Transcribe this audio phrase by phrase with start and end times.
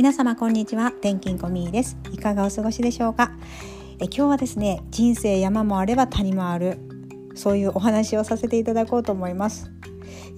[0.00, 0.86] 皆様こんにちは。
[0.86, 1.98] 転勤コミーです。
[2.10, 3.32] いかがお過ごしでしょうか？
[4.00, 6.78] え今日はですね人生山もあれば谷もある。
[7.34, 9.70] そういうお話をさせていただこうと思います。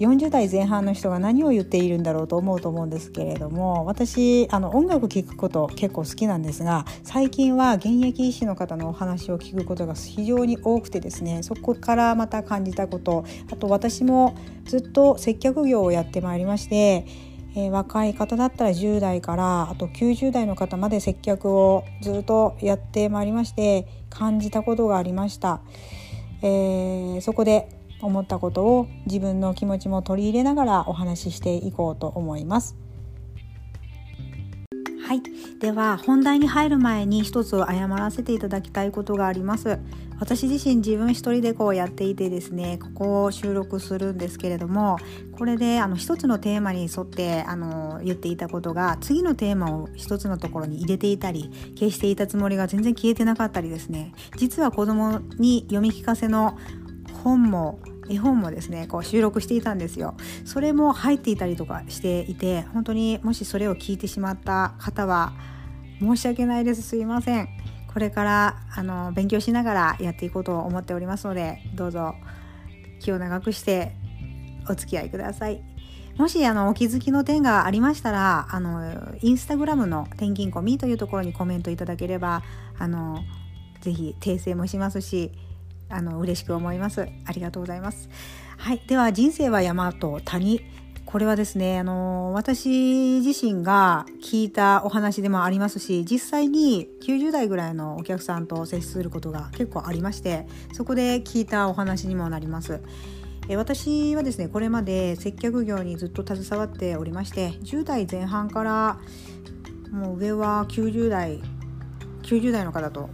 [0.00, 17.06] 40代前半の人が何を言っているんだろうと思うと思うんですけれども私あの音楽聴くこと結構好きなんですが最近は現役医師の方のお話を聞くことが非常に多くてですねそこからまた感じたことあと私もずっと接客業をやってまいりまして
[17.54, 25.60] えー、若い方だったら10代からあと90代の方まで接客をずっとやってまいりまして感じたことがありました、
[26.42, 27.68] えー、そこで
[28.00, 32.76] 思ったことを自分の気持ちも取り入れながらお話ししていこうと思います。
[35.12, 35.22] はい、
[35.58, 39.78] では本題に入る前に一つ謝らせていただきたいことがあります。
[40.18, 44.96] 私自身自分一人でこうやっていてですねここを収録するんですけれども
[45.36, 54.14] これであの一つのテーマに沿ってあの言っていたことが次のテーマを一つのところに入れていたり消していたつもりが全然消えてなかったりですね。
[54.38, 56.56] 実は子供に読み聞かせの
[57.22, 60.14] 本も絵本もですねこう収録していたんですよ。
[60.44, 65.32] それも入っていたりとかしていて本当にもしそれを聞いてしまった方は
[66.00, 66.82] 申し訳ないです。
[66.82, 67.48] すいません。
[67.92, 72.14] これからあの勉強しながらやっていこうと思っておりますのでどうぞ
[73.00, 73.94] 気を長くして
[74.68, 75.62] お付き合いください。
[76.16, 82.42] もしあのお気づきの点がありましたらあのインスタグラムの転勤コミというところにコメントいただければ
[82.78, 83.20] あの
[83.80, 85.32] ぜひ訂正もしますし
[85.92, 87.06] あの嬉しく思います。
[87.24, 88.08] ありがとうございます。
[88.56, 90.60] はいでは人生は山と谷。
[91.04, 102.80] これはですねあの私自身が聞いたお話でもありますし実際に90代ぐらいのお客さんと接することが結構ありましてそこで聞いたお話にもなります。
[103.56, 109.00] 私はですねこれまで接客業にずっと携わっておりまして10代前半から
[109.90, 111.40] もう上は90代
[112.22, 113.10] 90代の方と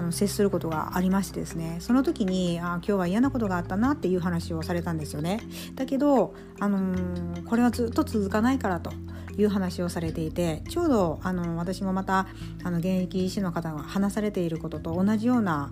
[0.00, 5.40] あの接することがありましてですねその時にあ今日は嫌なことがあったなっていう話をされたんですよね。
[5.74, 8.92] だけど、あのー、これはずっと続かないからと
[9.36, 12.26] いう話をされていてちょうどあの私もまた
[12.64, 15.70] あの現役医師の方が話されていることと同じような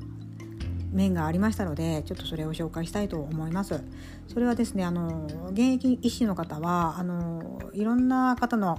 [0.92, 3.82] 面がありましたのでちょっとそれを紹介したいと思います。
[4.26, 8.78] それはですねあの現役医師の方はあのいろんな方の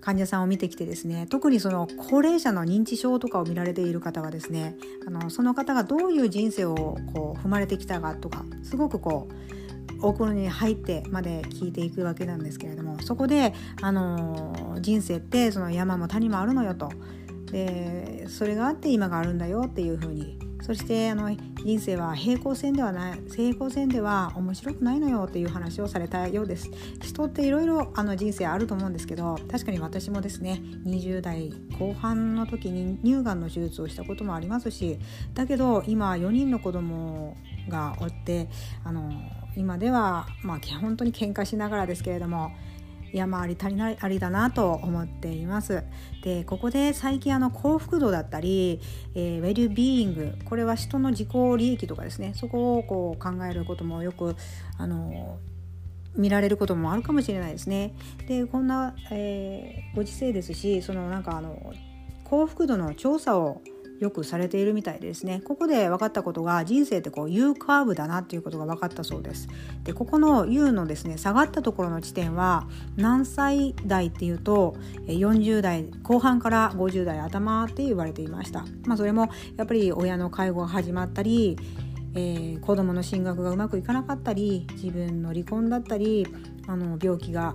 [0.00, 4.76] 患者さんを見てきてですね特にその高齢者の認知症とかを見られている方はですね
[5.06, 9.48] あのその方がどういう人生をこう踏まれてきたかとかすごくこう
[10.00, 16.90] 奥に入ってまで聞いていくわけなんですけれどもそこで、あの人生ってその山も谷もあるのよと。
[17.50, 26.70] でそれがあって今があるんだよっていうふうにそしてあの人生は平行線ではない平行線では面白くないのよっていう話をされたようです。
[27.00, 34.98] 人っていろいろ人生あると思うんですけど確かに私もですね20代後半の時に乳がんの手術をしたこともありますし
[35.34, 37.36] だけど今4人の子供
[37.68, 38.48] がおって
[38.84, 39.10] あの
[39.56, 42.52] 今ではまあ本当に喧嘩しながらですけれども
[43.12, 45.82] 山あり足りないありだなと思っています。
[46.22, 48.80] でここで最近あの幸福度だったり、
[49.14, 52.32] えー、ウェルビーイングこれは人の自己利益とかですね。
[52.34, 54.36] そこをこう考えることもよく
[54.76, 55.38] あの
[56.16, 57.94] 見られることもあるかもしれないですね。
[58.26, 61.72] でこんな、えー、ご時世ですしそのなんかあの
[62.24, 63.62] 幸福度の調査を
[63.98, 65.40] よくされているみたいですね。
[65.44, 69.48] ここで分かったことが人生ってこう U カーブだなっていうことが分かったそうです。
[69.84, 74.76] でここの U のですね下がったところの地点は何歳代っていうと
[75.06, 78.64] 40代後半から50代頭って言われていました。
[78.86, 81.56] まあそれもやっぱり親の介護が始まったり
[82.14, 86.26] えー、子供の進学がうまくいかなかったり自分の離婚だったり
[86.66, 87.54] あの病気が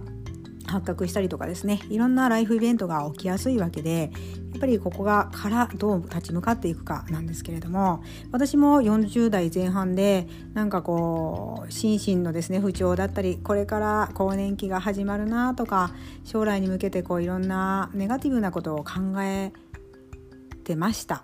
[0.73, 4.11] 発覚したりとかですねいろんなライフイベントが起きやすいわけで
[4.51, 15.94] やっぱりここがからどう立ち向かっていくかなんですけれども私も40代前半でなんかこう心身のですね不調だったりこれから更年期が始まるなとか
[16.24, 19.51] 将来に向けてこういろんなネガティブなことを考え
[20.63, 21.24] てました。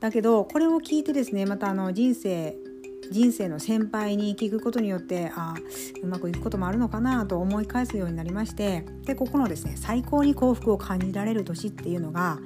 [0.00, 2.56] だけどこれを聞いてですねまたあの人生
[3.10, 5.54] 人生の先輩に聞くことによってあ
[6.02, 12.38] うまくいくこともあるのかなと思い返すようになりましてでここのですね最高に幸福を感じられる年っていうのが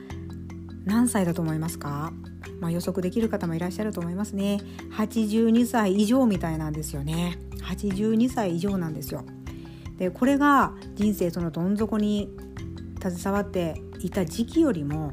[0.84, 2.12] 何歳だと思いますか、
[2.58, 4.60] まあ、予測できる方もいらっしゃると思いますね。
[4.96, 7.38] 82歳以上みたいなんですよね。
[7.62, 9.24] 82歳以上なんですよ。
[9.98, 12.30] でこれが人生そのどん底に
[13.00, 15.12] 携わっていた時期よりも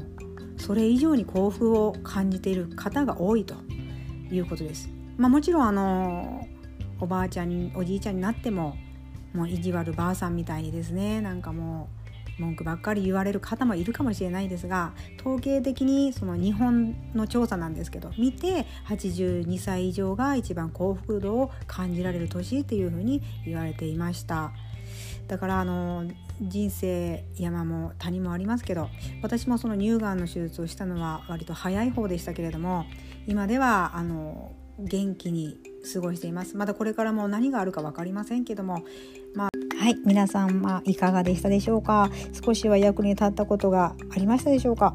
[0.56, 3.54] それ以上に幸福を感じている方が多いと
[4.30, 4.88] いうことです。
[5.18, 6.46] まあ、もちろんあの
[7.00, 8.76] おばあちゃんおじいちゃんになっても
[9.34, 11.88] もう意地悪ばあさんみたいにですねなんかも
[12.38, 24.52] う文句ばっかり言われる方もいるかもしれないですが統計的にその日本の調査なんですけど見て82歳以上が一番幸福度を感じられる年っていうふうに言われていました。
[25.26, 26.10] だからあの
[26.40, 28.88] 人生山も谷もありますけど
[29.22, 32.86] 私もその乳がんの手術をしたのは割と早い方でしたけれども
[33.26, 35.58] 今ではあの元気に
[35.92, 36.56] 過ごしています。
[36.56, 38.82] まだこれからも何があるか分かりませんけども。
[39.34, 39.96] まあはい。
[40.04, 42.10] 皆さん、ま、いかがでしたでしょうか？
[42.44, 44.94] 少しは役に立ったことがありましたでしょうか、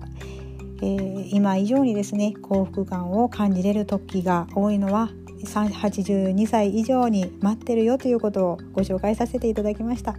[0.81, 5.09] えー、今以上にですね幸福感を感じれる時が多いのは
[5.45, 10.15] 82歳以上に待ってるよということをご紹介させていただきました。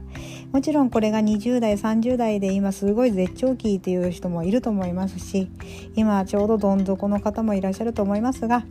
[0.52, 5.50] もちろんこれが20代30代で今すごい絶頂期っていう人もいると思いますし
[5.94, 8.64] 今ちょうどどん底の方もいらっしゃると思いますが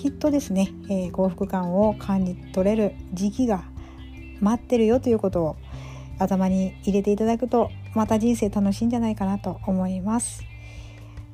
[0.00, 3.64] きっとですね、えー、幸福感を感じ取れる時期が
[4.40, 5.56] 待ってるよということを
[6.18, 10.42] 頭に入れていただくとまた人生楽しいんじゃないかなと思います。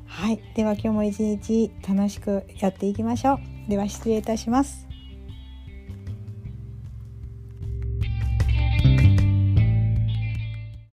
[0.07, 0.41] はい。
[0.57, 3.71] では今日も一日楽しくやっていきましょう。
[3.71, 4.86] では失礼いたします。